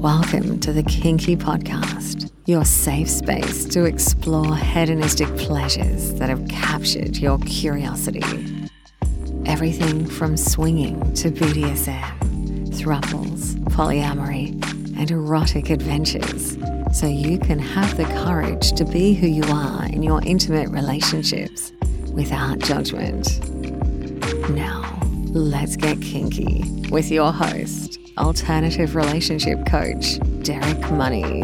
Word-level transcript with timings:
Welcome 0.00 0.60
to 0.60 0.72
the 0.72 0.82
Kinky 0.82 1.36
Podcast, 1.36 2.32
your 2.46 2.64
safe 2.64 3.06
space 3.10 3.66
to 3.66 3.84
explore 3.84 4.56
hedonistic 4.56 5.28
pleasures 5.36 6.14
that 6.14 6.30
have 6.30 6.48
captured 6.48 7.18
your 7.18 7.36
curiosity. 7.40 8.22
Everything 9.44 10.06
from 10.06 10.38
swinging 10.38 10.98
to 11.16 11.30
BDSM, 11.30 12.68
thruples, 12.70 13.56
polyamory, 13.66 14.52
and 14.98 15.10
erotic 15.10 15.68
adventures, 15.68 16.56
so 16.98 17.06
you 17.06 17.38
can 17.38 17.58
have 17.58 17.94
the 17.98 18.06
courage 18.24 18.72
to 18.72 18.86
be 18.86 19.12
who 19.12 19.26
you 19.26 19.44
are 19.52 19.84
in 19.84 20.02
your 20.02 20.22
intimate 20.24 20.70
relationships 20.70 21.72
without 22.14 22.58
judgment. 22.60 23.38
Now, 24.48 24.98
let's 25.34 25.76
get 25.76 26.00
kinky 26.00 26.64
with 26.88 27.10
your 27.10 27.32
host, 27.32 27.99
alternative 28.20 28.94
relationship 28.94 29.64
coach, 29.64 30.18
Derek 30.42 30.78
Money. 30.90 31.40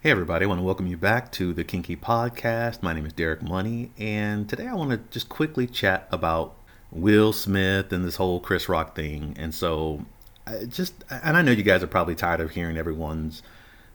Hey, 0.00 0.12
everybody, 0.12 0.44
I 0.44 0.48
want 0.48 0.60
to 0.60 0.64
welcome 0.64 0.86
you 0.86 0.96
back 0.96 1.32
to 1.32 1.52
the 1.52 1.64
Kinky 1.64 1.96
Podcast. 1.96 2.80
My 2.80 2.92
name 2.92 3.04
is 3.04 3.12
Derek 3.12 3.42
Money, 3.42 3.90
and 3.98 4.48
today 4.48 4.68
I 4.68 4.74
want 4.74 4.92
to 4.92 4.98
just 5.10 5.28
quickly 5.28 5.66
chat 5.66 6.06
about 6.12 6.54
Will 6.92 7.32
Smith 7.32 7.92
and 7.92 8.04
this 8.04 8.16
whole 8.16 8.38
Chris 8.38 8.68
Rock 8.68 8.94
thing. 8.94 9.34
And 9.36 9.52
so, 9.52 10.06
I 10.46 10.64
just, 10.66 10.94
and 11.10 11.36
I 11.36 11.42
know 11.42 11.50
you 11.50 11.64
guys 11.64 11.82
are 11.82 11.88
probably 11.88 12.14
tired 12.14 12.40
of 12.40 12.52
hearing 12.52 12.76
everyone's 12.76 13.42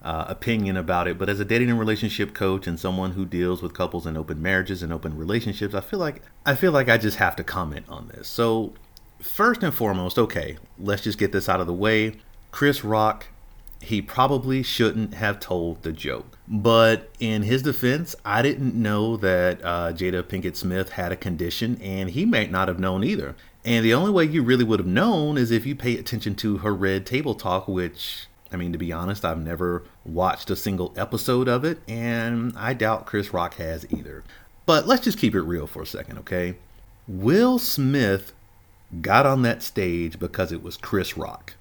uh, 0.03 0.25
opinion 0.27 0.75
about 0.75 1.07
it, 1.07 1.17
but 1.17 1.29
as 1.29 1.39
a 1.39 1.45
dating 1.45 1.69
and 1.69 1.79
relationship 1.79 2.33
coach 2.33 2.67
and 2.67 2.79
someone 2.79 3.11
who 3.11 3.25
deals 3.25 3.61
with 3.61 3.73
couples 3.73 4.05
and 4.05 4.17
open 4.17 4.41
marriages 4.41 4.83
and 4.83 4.91
open 4.91 5.17
relationships, 5.17 5.73
I 5.73 5.81
feel 5.81 5.99
like 5.99 6.21
I 6.45 6.55
feel 6.55 6.71
like 6.71 6.89
I 6.89 6.97
just 6.97 7.17
have 7.17 7.35
to 7.37 7.43
comment 7.43 7.85
on 7.87 8.09
this. 8.09 8.27
So, 8.27 8.73
first 9.19 9.63
and 9.63 9.73
foremost, 9.73 10.17
okay, 10.17 10.57
let's 10.77 11.03
just 11.03 11.17
get 11.17 11.31
this 11.31 11.47
out 11.47 11.61
of 11.61 11.67
the 11.67 11.73
way. 11.73 12.17
Chris 12.51 12.83
Rock 12.83 13.27
he 13.83 14.01
probably 14.01 14.63
shouldn't 14.63 15.13
have 15.13 15.39
told 15.39 15.83
the 15.83 15.91
joke. 15.91 16.37
But 16.47 17.09
in 17.19 17.43
his 17.43 17.61
defense, 17.61 18.15
I 18.23 18.41
didn't 18.41 18.75
know 18.75 19.17
that 19.17 19.63
uh, 19.63 19.91
Jada 19.93 20.23
Pinkett 20.23 20.55
Smith 20.55 20.91
had 20.91 21.11
a 21.11 21.17
condition, 21.17 21.79
and 21.81 22.09
he 22.09 22.25
might 22.25 22.49
not 22.49 22.69
have 22.69 22.79
known 22.79 23.03
either. 23.03 23.35
And 23.65 23.85
the 23.85 23.93
only 23.93 24.11
way 24.11 24.25
you 24.25 24.41
really 24.41 24.63
would 24.63 24.79
have 24.79 24.87
known 24.87 25.37
is 25.37 25.51
if 25.51 25.65
you 25.65 25.75
pay 25.75 25.97
attention 25.97 26.35
to 26.35 26.57
her 26.59 26.73
Red 26.73 27.05
Table 27.05 27.35
Talk, 27.35 27.67
which, 27.67 28.27
I 28.53 28.57
mean, 28.57 28.71
to 28.71 28.77
be 28.77 28.93
honest, 28.93 29.25
I've 29.25 29.41
never 29.41 29.83
watched 30.05 30.49
a 30.49 30.55
single 30.55 30.93
episode 30.95 31.47
of 31.47 31.65
it, 31.65 31.79
and 31.87 32.53
I 32.55 32.73
doubt 32.73 33.05
Chris 33.05 33.33
Rock 33.33 33.55
has 33.55 33.85
either. 33.91 34.23
But 34.65 34.87
let's 34.87 35.03
just 35.03 35.17
keep 35.17 35.35
it 35.35 35.41
real 35.41 35.67
for 35.67 35.81
a 35.81 35.87
second, 35.87 36.19
okay? 36.19 36.55
Will 37.07 37.59
Smith 37.59 38.33
got 39.01 39.25
on 39.25 39.41
that 39.41 39.63
stage 39.63 40.19
because 40.19 40.51
it 40.51 40.63
was 40.63 40.77
Chris 40.77 41.17
Rock. 41.17 41.53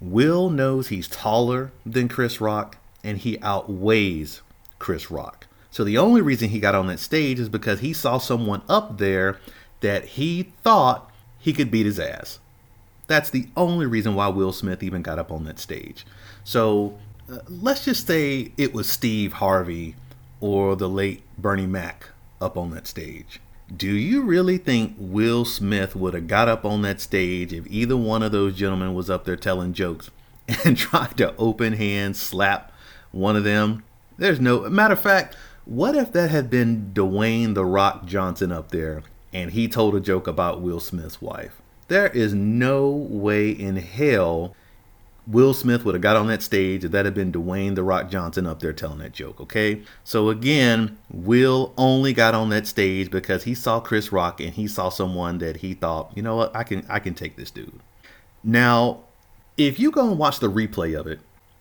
Will 0.00 0.50
knows 0.50 0.88
he's 0.88 1.08
taller 1.08 1.72
than 1.86 2.08
Chris 2.08 2.40
Rock 2.40 2.76
and 3.02 3.18
he 3.18 3.38
outweighs 3.40 4.42
Chris 4.78 5.10
Rock. 5.10 5.46
So 5.70 5.84
the 5.84 5.98
only 5.98 6.20
reason 6.20 6.50
he 6.50 6.60
got 6.60 6.74
on 6.74 6.86
that 6.88 7.00
stage 7.00 7.38
is 7.38 7.48
because 7.48 7.80
he 7.80 7.92
saw 7.92 8.18
someone 8.18 8.62
up 8.68 8.98
there 8.98 9.38
that 9.80 10.04
he 10.04 10.52
thought 10.62 11.10
he 11.38 11.52
could 11.52 11.70
beat 11.70 11.86
his 11.86 11.98
ass. 11.98 12.38
That's 13.06 13.30
the 13.30 13.48
only 13.56 13.86
reason 13.86 14.14
why 14.14 14.28
Will 14.28 14.52
Smith 14.52 14.82
even 14.82 15.02
got 15.02 15.18
up 15.18 15.30
on 15.30 15.44
that 15.44 15.58
stage. 15.58 16.06
So 16.42 16.98
uh, 17.30 17.38
let's 17.48 17.84
just 17.84 18.06
say 18.06 18.52
it 18.56 18.72
was 18.72 18.88
Steve 18.88 19.34
Harvey 19.34 19.96
or 20.40 20.76
the 20.76 20.88
late 20.88 21.22
Bernie 21.38 21.66
Mac 21.66 22.10
up 22.40 22.56
on 22.56 22.70
that 22.70 22.86
stage. 22.86 23.40
Do 23.74 23.88
you 23.88 24.22
really 24.22 24.58
think 24.58 24.94
Will 24.98 25.44
Smith 25.44 25.96
would 25.96 26.14
have 26.14 26.28
got 26.28 26.48
up 26.48 26.64
on 26.64 26.82
that 26.82 27.00
stage 27.00 27.52
if 27.52 27.66
either 27.68 27.96
one 27.96 28.22
of 28.22 28.32
those 28.32 28.56
gentlemen 28.56 28.94
was 28.94 29.08
up 29.08 29.24
there 29.24 29.36
telling 29.36 29.72
jokes 29.72 30.10
and 30.64 30.76
tried 30.76 31.16
to 31.16 31.34
open 31.36 31.72
hand 31.74 32.16
slap 32.16 32.72
one 33.10 33.36
of 33.36 33.44
them? 33.44 33.84
There's 34.18 34.40
no 34.40 34.68
matter 34.68 34.92
of 34.92 35.00
fact, 35.00 35.34
what 35.64 35.96
if 35.96 36.12
that 36.12 36.30
had 36.30 36.50
been 36.50 36.92
Dwayne 36.92 37.54
the 37.54 37.64
Rock 37.64 38.04
Johnson 38.04 38.52
up 38.52 38.70
there 38.70 39.02
and 39.32 39.52
he 39.52 39.66
told 39.66 39.94
a 39.94 40.00
joke 40.00 40.26
about 40.26 40.60
Will 40.60 40.78
Smith's 40.78 41.22
wife? 41.22 41.60
There 41.88 42.08
is 42.08 42.34
no 42.34 42.88
way 42.90 43.50
in 43.50 43.76
hell 43.76 44.54
Will 45.26 45.54
Smith 45.54 45.84
would 45.84 45.94
have 45.94 46.02
got 46.02 46.16
on 46.16 46.26
that 46.26 46.42
stage 46.42 46.84
if 46.84 46.90
that 46.90 47.06
had 47.06 47.14
been 47.14 47.32
Dwayne 47.32 47.74
The 47.74 47.82
Rock 47.82 48.10
Johnson 48.10 48.46
up 48.46 48.60
there 48.60 48.74
telling 48.74 48.98
that 48.98 49.12
joke, 49.12 49.40
okay? 49.40 49.80
So 50.04 50.28
again, 50.28 50.98
Will 51.10 51.72
only 51.78 52.12
got 52.12 52.34
on 52.34 52.50
that 52.50 52.66
stage 52.66 53.10
because 53.10 53.44
he 53.44 53.54
saw 53.54 53.80
Chris 53.80 54.12
Rock 54.12 54.40
and 54.40 54.50
he 54.50 54.66
saw 54.66 54.90
someone 54.90 55.38
that 55.38 55.58
he 55.58 55.72
thought, 55.72 56.12
you 56.14 56.22
know 56.22 56.36
what, 56.36 56.54
I 56.54 56.62
can 56.62 56.84
I 56.90 56.98
can 56.98 57.14
take 57.14 57.36
this 57.36 57.50
dude. 57.50 57.80
Now, 58.42 59.00
if 59.56 59.80
you 59.80 59.90
go 59.90 60.08
and 60.08 60.18
watch 60.18 60.40
the 60.40 60.50
replay 60.50 60.98
of 60.98 61.06
it, 61.06 61.20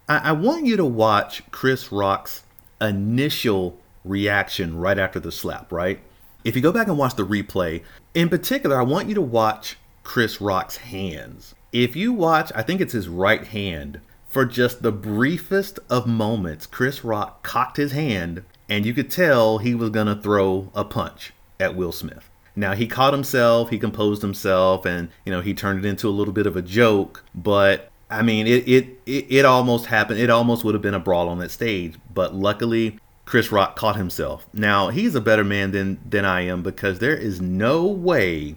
I, 0.09 0.17
I 0.17 0.31
want 0.33 0.65
you 0.65 0.75
to 0.75 0.85
watch 0.85 1.49
Chris 1.51 1.89
Rock's 1.91 2.43
initial 2.81 3.77
reaction 4.03 4.77
right 4.77 4.99
after 4.99 5.21
the 5.21 5.31
slap, 5.31 5.71
right? 5.71 6.01
If 6.43 6.57
you 6.57 6.61
go 6.61 6.73
back 6.73 6.87
and 6.87 6.97
watch 6.97 7.15
the 7.15 7.25
replay, 7.25 7.83
in 8.13 8.27
particular, 8.27 8.77
I 8.77 8.83
want 8.83 9.07
you 9.07 9.15
to 9.15 9.21
watch 9.21 9.77
Chris 10.03 10.39
Rock's 10.39 10.77
hands 10.77 11.55
if 11.73 11.95
you 11.95 12.13
watch, 12.13 12.51
I 12.55 12.61
think 12.61 12.79
it's 12.79 12.93
his 12.93 13.09
right 13.09 13.45
hand, 13.45 13.99
for 14.27 14.45
just 14.45 14.83
the 14.83 14.91
briefest 14.91 15.79
of 15.89 16.07
moments, 16.07 16.67
Chris 16.67 17.03
Rock 17.03 17.43
cocked 17.43 17.77
his 17.77 17.91
hand 17.91 18.43
and 18.69 18.85
you 18.85 18.93
could 18.93 19.11
tell 19.11 19.57
he 19.57 19.75
was 19.75 19.89
going 19.89 20.07
to 20.07 20.15
throw 20.15 20.71
a 20.73 20.85
punch 20.85 21.33
at 21.59 21.75
Will 21.75 21.91
Smith. 21.91 22.29
Now 22.55 22.73
he 22.75 22.85
caught 22.85 23.13
himself, 23.13 23.71
he 23.71 23.79
composed 23.79 24.21
himself, 24.21 24.85
and 24.85 25.09
you 25.25 25.31
know 25.31 25.41
he 25.41 25.55
turned 25.55 25.83
it 25.83 25.87
into 25.87 26.07
a 26.07 26.11
little 26.11 26.33
bit 26.33 26.45
of 26.45 26.55
a 26.55 26.61
joke. 26.61 27.23
But 27.33 27.89
I 28.11 28.21
mean, 28.21 28.45
it 28.45 28.67
it 28.67 29.01
it, 29.07 29.25
it 29.29 29.45
almost 29.45 29.87
happened. 29.87 30.19
It 30.19 30.29
almost 30.29 30.63
would 30.63 30.75
have 30.75 30.83
been 30.83 30.93
a 30.93 30.99
brawl 30.99 31.29
on 31.29 31.39
that 31.39 31.49
stage. 31.49 31.95
But 32.13 32.35
luckily, 32.35 32.99
Chris 33.25 33.51
Rock 33.51 33.75
caught 33.75 33.95
himself. 33.95 34.47
Now 34.53 34.89
he's 34.89 35.15
a 35.15 35.21
better 35.21 35.43
man 35.43 35.71
than 35.71 35.99
than 36.07 36.25
I 36.25 36.41
am 36.41 36.61
because 36.61 36.99
there 36.99 37.15
is 37.15 37.41
no 37.41 37.85
way 37.85 38.55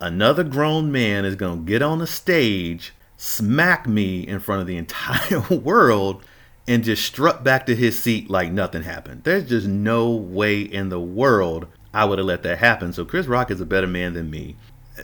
another 0.00 0.44
grown 0.44 0.92
man 0.92 1.24
is 1.24 1.36
going 1.36 1.64
to 1.64 1.70
get 1.70 1.82
on 1.82 1.98
the 1.98 2.06
stage, 2.06 2.92
smack 3.16 3.86
me 3.86 4.26
in 4.26 4.40
front 4.40 4.60
of 4.60 4.66
the 4.66 4.76
entire 4.78 5.40
world, 5.50 6.22
and 6.66 6.84
just 6.84 7.04
strut 7.04 7.44
back 7.44 7.66
to 7.66 7.76
his 7.76 8.00
seat 8.00 8.30
like 8.30 8.50
nothing 8.50 8.82
happened. 8.82 9.24
There's 9.24 9.48
just 9.48 9.66
no 9.66 10.10
way 10.10 10.60
in 10.60 10.88
the 10.88 11.00
world 11.00 11.66
I 11.92 12.04
would 12.04 12.18
have 12.18 12.26
let 12.26 12.42
that 12.42 12.58
happen. 12.58 12.92
So 12.92 13.04
Chris 13.04 13.26
Rock 13.26 13.50
is 13.50 13.60
a 13.60 13.66
better 13.66 13.86
man 13.86 14.14
than 14.14 14.30
me. 14.30 14.56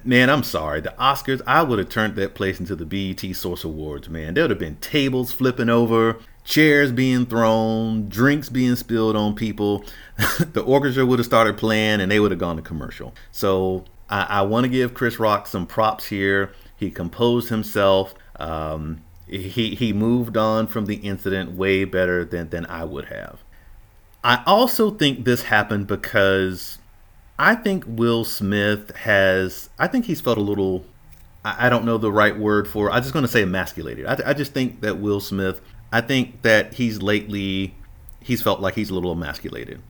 Man, 0.04 0.30
I'm 0.30 0.42
sorry. 0.42 0.80
The 0.80 0.94
Oscars, 0.98 1.40
I 1.46 1.62
would 1.62 1.78
have 1.78 1.88
turned 1.88 2.16
that 2.16 2.34
place 2.34 2.60
into 2.60 2.76
the 2.76 2.86
BET 2.86 3.34
Source 3.34 3.64
Awards, 3.64 4.08
man. 4.08 4.34
There 4.34 4.44
would 4.44 4.50
have 4.50 4.58
been 4.58 4.76
tables 4.76 5.32
flipping 5.32 5.68
over, 5.68 6.18
chairs 6.44 6.92
being 6.92 7.26
thrown, 7.26 8.08
drinks 8.08 8.48
being 8.48 8.76
spilled 8.76 9.16
on 9.16 9.34
people. 9.34 9.84
the 10.52 10.62
orchestra 10.62 11.06
would 11.06 11.18
have 11.18 11.26
started 11.26 11.56
playing 11.56 12.00
and 12.00 12.10
they 12.10 12.20
would 12.20 12.30
have 12.30 12.40
gone 12.40 12.56
to 12.56 12.62
commercial. 12.62 13.14
So 13.32 13.84
I, 14.10 14.22
I 14.24 14.42
want 14.42 14.64
to 14.64 14.68
give 14.68 14.92
Chris 14.92 15.18
Rock 15.18 15.46
some 15.46 15.66
props 15.66 16.06
here. 16.06 16.52
He 16.76 16.90
composed 16.90 17.48
himself. 17.48 18.14
Um, 18.36 19.02
he 19.26 19.76
he 19.76 19.92
moved 19.92 20.36
on 20.36 20.66
from 20.66 20.86
the 20.86 20.96
incident 20.96 21.52
way 21.52 21.84
better 21.84 22.24
than 22.24 22.50
than 22.50 22.66
I 22.66 22.84
would 22.84 23.06
have. 23.06 23.38
I 24.22 24.42
also 24.44 24.90
think 24.90 25.24
this 25.24 25.42
happened 25.42 25.86
because 25.86 26.78
I 27.38 27.54
think 27.54 27.84
Will 27.86 28.24
Smith 28.24 28.94
has. 28.96 29.70
I 29.78 29.86
think 29.86 30.06
he's 30.06 30.20
felt 30.20 30.36
a 30.36 30.42
little. 30.42 30.84
I, 31.44 31.66
I 31.66 31.70
don't 31.70 31.84
know 31.84 31.96
the 31.96 32.12
right 32.12 32.36
word 32.36 32.66
for. 32.66 32.90
I'm 32.90 33.02
just 33.02 33.12
going 33.12 33.24
to 33.24 33.30
say 33.30 33.42
emasculated. 33.42 34.06
I, 34.06 34.18
I 34.26 34.32
just 34.34 34.52
think 34.52 34.80
that 34.80 34.98
Will 34.98 35.20
Smith. 35.20 35.60
I 35.92 36.00
think 36.00 36.42
that 36.42 36.74
he's 36.74 37.00
lately. 37.00 37.74
He's 38.20 38.42
felt 38.42 38.60
like 38.60 38.74
he's 38.74 38.90
a 38.90 38.94
little 38.94 39.12
emasculated. 39.12 39.80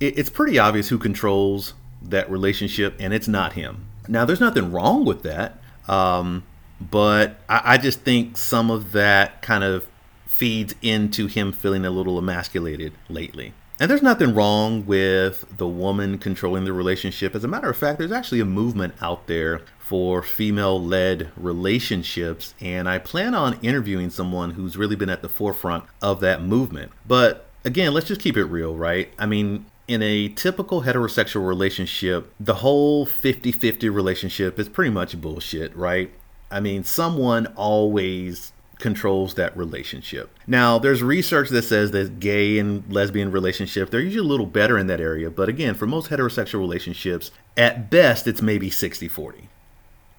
It, 0.00 0.18
it's 0.18 0.30
pretty 0.30 0.58
obvious 0.58 0.88
who 0.88 0.98
controls 0.98 1.74
that 2.10 2.30
relationship, 2.30 2.94
and 2.98 3.12
it's 3.12 3.28
not 3.28 3.54
him. 3.54 3.86
Now, 4.08 4.24
there's 4.24 4.40
nothing 4.40 4.72
wrong 4.72 5.04
with 5.04 5.22
that, 5.22 5.58
um, 5.88 6.44
but 6.80 7.38
I, 7.48 7.74
I 7.74 7.78
just 7.78 8.00
think 8.00 8.36
some 8.36 8.70
of 8.70 8.92
that 8.92 9.42
kind 9.42 9.64
of 9.64 9.86
feeds 10.26 10.74
into 10.82 11.26
him 11.26 11.52
feeling 11.52 11.84
a 11.84 11.90
little 11.90 12.18
emasculated 12.18 12.92
lately. 13.08 13.54
And 13.80 13.90
there's 13.90 14.02
nothing 14.02 14.34
wrong 14.34 14.86
with 14.86 15.44
the 15.56 15.66
woman 15.66 16.18
controlling 16.18 16.64
the 16.64 16.72
relationship. 16.72 17.34
As 17.34 17.42
a 17.42 17.48
matter 17.48 17.68
of 17.68 17.76
fact, 17.76 17.98
there's 17.98 18.12
actually 18.12 18.40
a 18.40 18.44
movement 18.44 18.94
out 19.00 19.26
there 19.26 19.62
for 19.78 20.22
female 20.22 20.82
led 20.82 21.30
relationships, 21.36 22.54
and 22.60 22.88
I 22.88 22.98
plan 22.98 23.34
on 23.34 23.58
interviewing 23.62 24.10
someone 24.10 24.52
who's 24.52 24.76
really 24.76 24.96
been 24.96 25.10
at 25.10 25.22
the 25.22 25.28
forefront 25.28 25.84
of 26.00 26.20
that 26.20 26.42
movement. 26.42 26.92
But 27.06 27.46
again, 27.64 27.92
let's 27.92 28.06
just 28.06 28.20
keep 28.20 28.36
it 28.36 28.44
real, 28.44 28.74
right? 28.76 29.12
I 29.18 29.26
mean, 29.26 29.66
in 29.86 30.02
a 30.02 30.28
typical 30.28 30.82
heterosexual 30.82 31.46
relationship, 31.46 32.32
the 32.40 32.54
whole 32.54 33.06
50 33.06 33.52
50 33.52 33.88
relationship 33.88 34.58
is 34.58 34.68
pretty 34.68 34.90
much 34.90 35.20
bullshit, 35.20 35.74
right? 35.76 36.10
I 36.50 36.60
mean, 36.60 36.84
someone 36.84 37.46
always 37.56 38.52
controls 38.78 39.34
that 39.34 39.56
relationship. 39.56 40.36
Now, 40.46 40.78
there's 40.78 41.02
research 41.02 41.48
that 41.50 41.62
says 41.62 41.90
that 41.92 42.20
gay 42.20 42.58
and 42.58 42.84
lesbian 42.92 43.30
relationships, 43.30 43.90
they're 43.90 44.00
usually 44.00 44.26
a 44.26 44.28
little 44.28 44.46
better 44.46 44.78
in 44.78 44.86
that 44.88 45.00
area. 45.00 45.30
But 45.30 45.48
again, 45.48 45.74
for 45.74 45.86
most 45.86 46.10
heterosexual 46.10 46.60
relationships, 46.60 47.30
at 47.56 47.90
best, 47.90 48.26
it's 48.26 48.42
maybe 48.42 48.70
60 48.70 49.08
40. 49.08 49.48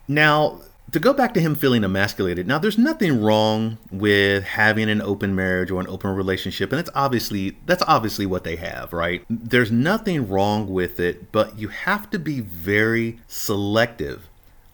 Now, 0.08 0.62
to 0.92 1.00
go 1.00 1.14
back 1.14 1.34
to 1.34 1.42
him 1.42 1.56
feeling 1.56 1.84
emasculated, 1.84 2.48
now 2.48 2.60
there's 2.60 2.78
nothing 2.78 3.22
wrong 3.22 3.78
with 3.92 4.44
having 4.44 4.90
an 4.90 5.02
open 5.02 5.36
marriage 5.36 5.72
or 5.72 5.82
an 5.82 5.88
open 5.88 6.12
relationship, 6.12 6.72
and 6.72 6.80
it's 6.80 6.90
obviously 6.96 7.58
that's 7.66 7.84
obviously 7.88 8.26
what 8.26 8.44
they 8.44 8.56
have, 8.56 8.94
right? 8.94 9.24
There's 9.30 9.72
nothing 9.72 10.30
wrong 10.30 10.72
with 10.72 11.00
it, 11.00 11.32
but 11.32 11.58
you 11.58 11.70
have 11.70 12.10
to 12.12 12.20
be 12.20 12.40
very 12.40 13.20
selective 13.28 14.30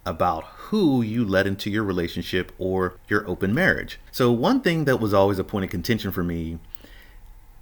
about 0.06 0.44
who 0.44 1.02
you 1.02 1.24
let 1.26 1.48
into 1.48 1.70
your 1.70 1.84
relationship 1.84 2.52
or 2.58 2.96
your 3.08 3.28
open 3.28 3.54
marriage. 3.54 4.00
So, 4.12 4.32
one 4.32 4.62
thing 4.62 4.86
that 4.86 5.00
was 5.00 5.14
always 5.14 5.40
a 5.40 5.44
point 5.44 5.66
of 5.66 5.72
contention 5.72 6.12
for 6.12 6.24
me, 6.24 6.60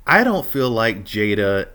I 0.08 0.24
don't 0.24 0.46
feel 0.46 0.70
like 0.70 1.04
Jada, 1.04 1.70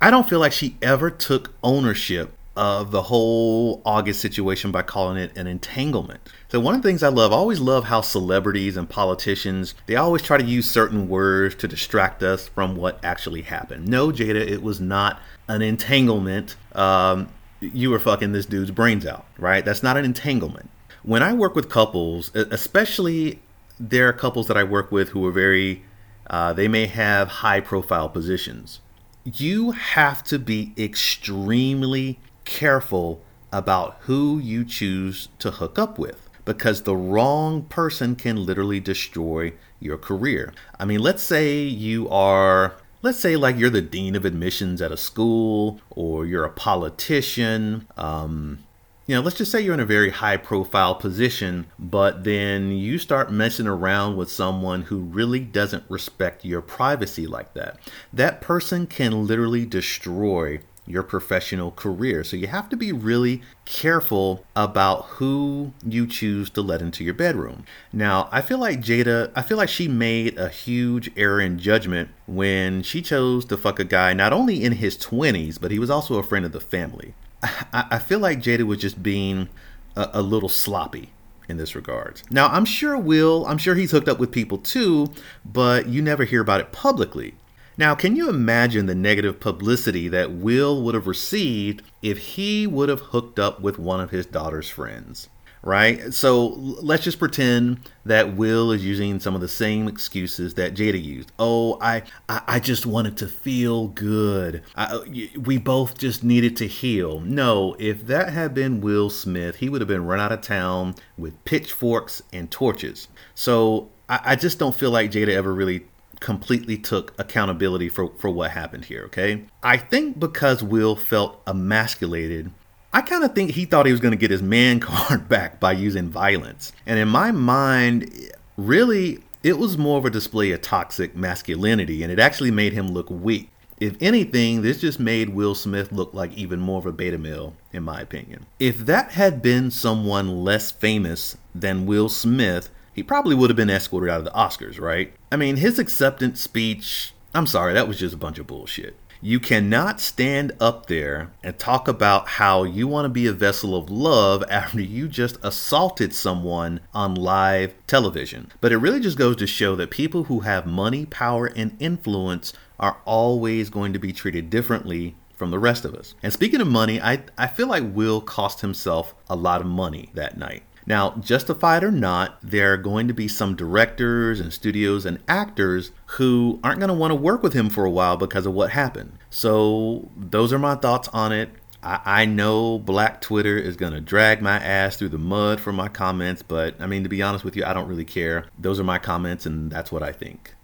I 0.00 0.10
don't 0.10 0.28
feel 0.28 0.40
like 0.40 0.52
she 0.52 0.76
ever 0.80 1.10
took 1.10 1.54
ownership 1.62 2.32
of 2.56 2.92
the 2.92 3.02
whole 3.02 3.82
August 3.84 4.20
situation 4.20 4.70
by 4.70 4.82
calling 4.82 5.16
it 5.16 5.36
an 5.36 5.46
entanglement. 5.46 6.20
So 6.48 6.60
one 6.60 6.74
of 6.74 6.82
the 6.82 6.88
things 6.88 7.02
I 7.02 7.08
love, 7.08 7.32
I 7.32 7.36
always 7.36 7.58
love 7.58 7.84
how 7.84 8.00
celebrities 8.00 8.76
and 8.76 8.88
politicians, 8.88 9.74
they 9.86 9.96
always 9.96 10.22
try 10.22 10.36
to 10.36 10.44
use 10.44 10.70
certain 10.70 11.08
words 11.08 11.56
to 11.56 11.68
distract 11.68 12.22
us 12.22 12.46
from 12.46 12.76
what 12.76 13.04
actually 13.04 13.42
happened. 13.42 13.88
No, 13.88 14.08
Jada, 14.08 14.36
it 14.36 14.62
was 14.62 14.80
not 14.80 15.20
an 15.48 15.62
entanglement. 15.62 16.56
Um, 16.74 17.28
you 17.60 17.90
were 17.90 17.98
fucking 17.98 18.32
this 18.32 18.46
dude's 18.46 18.70
brains 18.70 19.04
out, 19.04 19.26
right? 19.36 19.64
That's 19.64 19.82
not 19.82 19.96
an 19.96 20.04
entanglement. 20.04 20.70
When 21.02 21.22
I 21.22 21.32
work 21.32 21.56
with 21.56 21.68
couples, 21.68 22.30
especially 22.34 23.40
there 23.80 24.08
are 24.08 24.12
couples 24.12 24.46
that 24.46 24.56
I 24.56 24.62
work 24.62 24.92
with 24.92 25.08
who 25.08 25.26
are 25.26 25.32
very, 25.32 25.82
uh, 26.28 26.52
they 26.52 26.68
may 26.68 26.86
have 26.86 27.28
high 27.28 27.60
profile 27.60 28.08
positions. 28.08 28.80
You 29.24 29.72
have 29.72 30.22
to 30.24 30.38
be 30.38 30.72
extremely 30.78 32.20
careful 32.44 33.20
about 33.52 33.96
who 34.02 34.38
you 34.38 34.64
choose 34.64 35.28
to 35.38 35.50
hook 35.52 35.78
up 35.78 35.98
with 35.98 36.28
because 36.44 36.82
the 36.82 36.96
wrong 36.96 37.62
person 37.62 38.16
can 38.16 38.44
literally 38.44 38.80
destroy 38.80 39.52
your 39.80 39.96
career. 39.96 40.52
I 40.78 40.84
mean, 40.84 41.00
let's 41.00 41.22
say 41.22 41.62
you 41.62 42.08
are 42.08 42.74
let's 43.02 43.20
say 43.20 43.36
like 43.36 43.56
you're 43.56 43.70
the 43.70 43.82
dean 43.82 44.16
of 44.16 44.24
admissions 44.24 44.80
at 44.80 44.90
a 44.90 44.96
school 44.96 45.80
or 45.90 46.24
you're 46.24 46.44
a 46.44 46.50
politician 46.50 47.86
um, 47.98 48.58
you 49.06 49.14
know 49.14 49.20
let's 49.20 49.36
just 49.36 49.52
say 49.52 49.60
you're 49.60 49.74
in 49.74 49.80
a 49.80 49.84
very 49.84 50.08
high 50.08 50.38
profile 50.38 50.94
position 50.94 51.66
but 51.78 52.24
then 52.24 52.72
you 52.72 52.98
start 52.98 53.30
messing 53.30 53.66
around 53.66 54.16
with 54.16 54.30
someone 54.30 54.82
who 54.82 54.98
really 55.00 55.40
doesn't 55.40 55.84
respect 55.90 56.46
your 56.46 56.62
privacy 56.62 57.26
like 57.26 57.52
that 57.52 57.78
that 58.10 58.40
person 58.40 58.86
can 58.86 59.26
literally 59.26 59.66
destroy 59.66 60.58
your 60.86 61.02
professional 61.02 61.70
career. 61.70 62.22
So 62.24 62.36
you 62.36 62.46
have 62.46 62.68
to 62.68 62.76
be 62.76 62.92
really 62.92 63.42
careful 63.64 64.44
about 64.54 65.04
who 65.04 65.72
you 65.86 66.06
choose 66.06 66.50
to 66.50 66.62
let 66.62 66.82
into 66.82 67.02
your 67.02 67.14
bedroom. 67.14 67.64
Now, 67.92 68.28
I 68.30 68.42
feel 68.42 68.58
like 68.58 68.80
Jada, 68.80 69.32
I 69.34 69.42
feel 69.42 69.56
like 69.56 69.68
she 69.68 69.88
made 69.88 70.38
a 70.38 70.48
huge 70.48 71.10
error 71.16 71.40
in 71.40 71.58
judgment 71.58 72.10
when 72.26 72.82
she 72.82 73.00
chose 73.00 73.44
to 73.46 73.56
fuck 73.56 73.78
a 73.78 73.84
guy 73.84 74.12
not 74.12 74.32
only 74.32 74.62
in 74.62 74.72
his 74.72 74.96
20s, 74.98 75.58
but 75.60 75.70
he 75.70 75.78
was 75.78 75.90
also 75.90 76.18
a 76.18 76.22
friend 76.22 76.44
of 76.44 76.52
the 76.52 76.60
family. 76.60 77.14
I, 77.42 77.86
I 77.92 77.98
feel 77.98 78.18
like 78.18 78.40
Jada 78.40 78.64
was 78.64 78.78
just 78.78 79.02
being 79.02 79.48
a, 79.96 80.10
a 80.14 80.22
little 80.22 80.48
sloppy 80.48 81.10
in 81.48 81.56
this 81.56 81.74
regard. 81.74 82.22
Now, 82.30 82.48
I'm 82.48 82.64
sure 82.64 82.96
Will, 82.96 83.46
I'm 83.46 83.58
sure 83.58 83.74
he's 83.74 83.90
hooked 83.90 84.08
up 84.08 84.18
with 84.18 84.32
people 84.32 84.58
too, 84.58 85.12
but 85.44 85.88
you 85.88 86.02
never 86.02 86.24
hear 86.24 86.40
about 86.40 86.60
it 86.60 86.72
publicly. 86.72 87.34
Now, 87.76 87.94
can 87.94 88.14
you 88.14 88.28
imagine 88.28 88.86
the 88.86 88.94
negative 88.94 89.40
publicity 89.40 90.08
that 90.08 90.30
Will 90.30 90.82
would 90.82 90.94
have 90.94 91.08
received 91.08 91.82
if 92.02 92.18
he 92.18 92.66
would 92.66 92.88
have 92.88 93.00
hooked 93.00 93.38
up 93.38 93.60
with 93.60 93.78
one 93.78 94.00
of 94.00 94.10
his 94.10 94.26
daughter's 94.26 94.68
friends? 94.68 95.28
Right? 95.60 96.12
So 96.12 96.48
let's 96.48 97.04
just 97.04 97.18
pretend 97.18 97.88
that 98.04 98.36
Will 98.36 98.70
is 98.70 98.84
using 98.84 99.18
some 99.18 99.34
of 99.34 99.40
the 99.40 99.48
same 99.48 99.88
excuses 99.88 100.52
that 100.54 100.74
Jada 100.74 101.02
used. 101.02 101.32
Oh, 101.38 101.78
I, 101.80 102.02
I, 102.28 102.42
I 102.46 102.60
just 102.60 102.84
wanted 102.84 103.16
to 103.16 103.28
feel 103.28 103.88
good. 103.88 104.62
I, 104.76 104.84
uh, 104.84 105.04
we 105.40 105.56
both 105.56 105.96
just 105.96 106.22
needed 106.22 106.54
to 106.58 106.68
heal. 106.68 107.20
No, 107.20 107.76
if 107.78 108.06
that 108.08 108.34
had 108.34 108.52
been 108.52 108.82
Will 108.82 109.08
Smith, 109.08 109.56
he 109.56 109.70
would 109.70 109.80
have 109.80 109.88
been 109.88 110.04
run 110.04 110.20
out 110.20 110.32
of 110.32 110.42
town 110.42 110.96
with 111.16 111.42
pitchforks 111.46 112.22
and 112.30 112.50
torches. 112.50 113.08
So 113.34 113.88
I, 114.06 114.20
I 114.22 114.36
just 114.36 114.58
don't 114.58 114.76
feel 114.76 114.90
like 114.90 115.12
Jada 115.12 115.30
ever 115.30 115.54
really 115.54 115.86
completely 116.24 116.78
took 116.78 117.12
accountability 117.20 117.90
for, 117.90 118.10
for 118.16 118.30
what 118.30 118.50
happened 118.50 118.86
here, 118.86 119.02
okay? 119.02 119.44
I 119.62 119.76
think 119.76 120.18
because 120.18 120.62
Will 120.62 120.96
felt 120.96 121.42
emasculated, 121.46 122.50
I 122.94 123.02
kind 123.02 123.24
of 123.24 123.34
think 123.34 123.50
he 123.50 123.66
thought 123.66 123.84
he 123.84 123.92
was 123.92 124.00
going 124.00 124.12
to 124.12 124.18
get 124.18 124.30
his 124.30 124.40
man 124.40 124.80
card 124.88 125.28
back 125.28 125.60
by 125.60 125.72
using 125.72 126.08
violence. 126.08 126.72
And 126.86 126.98
in 126.98 127.08
my 127.08 127.30
mind, 127.30 128.10
really, 128.56 129.22
it 129.42 129.58
was 129.58 129.76
more 129.76 129.98
of 129.98 130.06
a 130.06 130.10
display 130.10 130.50
of 130.52 130.62
toxic 130.62 131.14
masculinity, 131.14 132.02
and 132.02 132.10
it 132.10 132.18
actually 132.18 132.50
made 132.50 132.72
him 132.72 132.88
look 132.88 133.10
weak. 133.10 133.50
If 133.78 133.96
anything, 134.00 134.62
this 134.62 134.80
just 134.80 134.98
made 134.98 135.28
Will 135.28 135.54
Smith 135.54 135.92
look 135.92 136.14
like 136.14 136.32
even 136.32 136.58
more 136.58 136.78
of 136.78 136.86
a 136.86 136.92
beta 136.92 137.18
male, 137.18 137.54
in 137.70 137.82
my 137.82 138.00
opinion. 138.00 138.46
If 138.58 138.78
that 138.86 139.10
had 139.10 139.42
been 139.42 139.70
someone 139.70 140.42
less 140.42 140.70
famous 140.70 141.36
than 141.54 141.84
Will 141.84 142.08
Smith, 142.08 142.70
he 142.94 143.02
probably 143.02 143.34
would 143.34 143.50
have 143.50 143.56
been 143.56 143.70
escorted 143.70 144.08
out 144.08 144.18
of 144.18 144.24
the 144.24 144.30
Oscars, 144.30 144.80
right? 144.80 145.12
I 145.30 145.36
mean, 145.36 145.56
his 145.56 145.78
acceptance 145.78 146.40
speech, 146.40 147.12
I'm 147.34 147.46
sorry, 147.46 147.74
that 147.74 147.88
was 147.88 147.98
just 147.98 148.14
a 148.14 148.18
bunch 148.18 148.38
of 148.38 148.46
bullshit. 148.46 148.96
You 149.20 149.40
cannot 149.40 150.00
stand 150.00 150.52
up 150.60 150.86
there 150.86 151.32
and 151.42 151.58
talk 151.58 151.88
about 151.88 152.28
how 152.28 152.62
you 152.62 152.86
want 152.86 153.06
to 153.06 153.08
be 153.08 153.26
a 153.26 153.32
vessel 153.32 153.74
of 153.74 153.90
love 153.90 154.44
after 154.50 154.80
you 154.80 155.08
just 155.08 155.38
assaulted 155.42 156.14
someone 156.14 156.80
on 156.92 157.14
live 157.14 157.74
television. 157.86 158.52
But 158.60 158.70
it 158.70 158.78
really 158.78 159.00
just 159.00 159.18
goes 159.18 159.36
to 159.36 159.46
show 159.46 159.74
that 159.76 159.90
people 159.90 160.24
who 160.24 160.40
have 160.40 160.66
money, 160.66 161.06
power, 161.06 161.46
and 161.46 161.76
influence 161.80 162.52
are 162.78 162.98
always 163.04 163.70
going 163.70 163.92
to 163.94 163.98
be 163.98 164.12
treated 164.12 164.50
differently 164.50 165.16
from 165.34 165.50
the 165.50 165.58
rest 165.58 165.84
of 165.84 165.94
us. 165.94 166.14
And 166.22 166.32
speaking 166.32 166.60
of 166.60 166.68
money, 166.68 167.00
I, 167.00 167.24
I 167.36 167.46
feel 167.46 167.66
like 167.66 167.94
Will 167.94 168.20
cost 168.20 168.60
himself 168.60 169.14
a 169.28 169.34
lot 169.34 169.60
of 169.60 169.66
money 169.66 170.10
that 170.14 170.36
night. 170.36 170.62
Now, 170.86 171.16
justified 171.20 171.82
or 171.82 171.90
not, 171.90 172.38
there 172.42 172.72
are 172.72 172.76
going 172.76 173.08
to 173.08 173.14
be 173.14 173.28
some 173.28 173.56
directors 173.56 174.40
and 174.40 174.52
studios 174.52 175.06
and 175.06 175.18
actors 175.26 175.92
who 176.06 176.60
aren't 176.62 176.80
going 176.80 176.88
to 176.88 176.94
want 176.94 177.10
to 177.10 177.16
work 177.16 177.42
with 177.42 177.54
him 177.54 177.70
for 177.70 177.84
a 177.84 177.90
while 177.90 178.16
because 178.16 178.46
of 178.46 178.52
what 178.52 178.70
happened. 178.70 179.18
So, 179.30 180.10
those 180.16 180.52
are 180.52 180.58
my 180.58 180.74
thoughts 180.74 181.08
on 181.08 181.32
it. 181.32 181.50
I, 181.82 182.00
I 182.04 182.24
know 182.26 182.78
Black 182.78 183.20
Twitter 183.20 183.56
is 183.56 183.76
going 183.76 183.92
to 183.92 184.00
drag 184.00 184.42
my 184.42 184.56
ass 184.56 184.96
through 184.96 185.10
the 185.10 185.18
mud 185.18 185.60
for 185.60 185.72
my 185.72 185.88
comments, 185.88 186.42
but 186.42 186.80
I 186.80 186.86
mean, 186.86 187.02
to 187.02 187.08
be 187.08 187.22
honest 187.22 187.44
with 187.44 187.56
you, 187.56 187.64
I 187.64 187.72
don't 187.72 187.88
really 187.88 188.04
care. 188.04 188.46
Those 188.58 188.78
are 188.78 188.84
my 188.84 188.98
comments, 188.98 189.46
and 189.46 189.70
that's 189.70 189.90
what 189.90 190.02
I 190.02 190.12
think. 190.12 190.54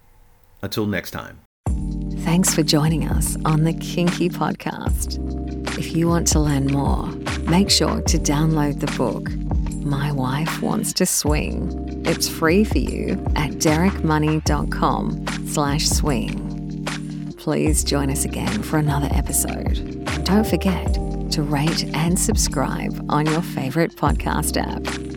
Until 0.63 0.87
next 0.87 1.13
time. 1.13 1.41
Thanks 2.19 2.55
for 2.55 2.63
joining 2.63 3.09
us 3.09 3.37
on 3.47 3.65
the 3.65 3.73
Kinky 3.73 4.29
Podcast. 4.29 5.19
If 5.79 5.97
you 5.97 6.07
want 6.07 6.27
to 6.29 6.41
learn 6.41 6.67
more, 6.67 7.07
make 7.49 7.71
sure 7.71 8.03
to 8.03 8.19
download 8.19 8.81
the 8.81 8.95
book 8.99 9.31
my 9.85 10.13
Wife 10.13 10.63
Wants 10.63 10.93
to 10.95 11.07
Swing. 11.07 12.03
It's 12.07 12.29
free 12.29 12.65
for 12.65 12.79
you 12.79 13.13
at 13.37 13.53
derekmoney.com 13.53 15.27
slash 15.47 15.89
swing. 15.89 17.35
Please 17.39 17.85
join 17.85 18.11
us 18.11 18.25
again 18.25 18.63
for 18.63 18.79
another 18.79 19.09
episode. 19.13 19.79
And 19.79 20.27
don't 20.27 20.47
forget 20.47 20.95
to 21.33 21.43
rate 21.43 21.85
and 21.95 22.19
subscribe 22.19 23.05
on 23.09 23.27
your 23.27 23.43
favorite 23.43 23.97
podcast 23.97 24.57
app. 24.57 25.10